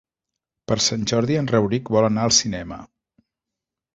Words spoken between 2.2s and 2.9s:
al cinema.